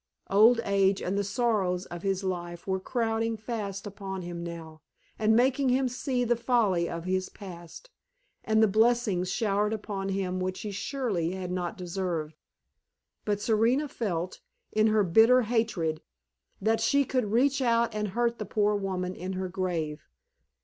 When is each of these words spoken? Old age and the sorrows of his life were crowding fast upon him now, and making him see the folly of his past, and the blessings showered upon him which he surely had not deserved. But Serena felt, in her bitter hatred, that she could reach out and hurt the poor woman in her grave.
Old 0.31 0.59
age 0.63 0.99
and 0.99 1.15
the 1.15 1.23
sorrows 1.23 1.85
of 1.85 2.01
his 2.01 2.23
life 2.23 2.65
were 2.65 2.79
crowding 2.79 3.37
fast 3.37 3.85
upon 3.85 4.23
him 4.23 4.43
now, 4.43 4.81
and 5.19 5.35
making 5.35 5.69
him 5.69 5.87
see 5.87 6.23
the 6.23 6.35
folly 6.35 6.89
of 6.89 7.05
his 7.05 7.29
past, 7.29 7.91
and 8.43 8.63
the 8.63 8.67
blessings 8.67 9.31
showered 9.31 9.73
upon 9.73 10.09
him 10.09 10.39
which 10.39 10.61
he 10.61 10.71
surely 10.71 11.33
had 11.33 11.51
not 11.51 11.77
deserved. 11.77 12.35
But 13.25 13.41
Serena 13.41 13.87
felt, 13.87 14.39
in 14.71 14.87
her 14.87 15.03
bitter 15.03 15.43
hatred, 15.43 16.01
that 16.59 16.81
she 16.81 17.05
could 17.05 17.25
reach 17.31 17.61
out 17.61 17.93
and 17.93 18.07
hurt 18.07 18.39
the 18.39 18.45
poor 18.47 18.75
woman 18.75 19.13
in 19.15 19.33
her 19.33 19.49
grave. 19.49 20.07